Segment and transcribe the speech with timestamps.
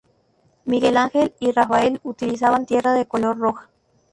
[0.65, 3.69] Miguel Ángel y Rafael utilizaban tierra de color roja.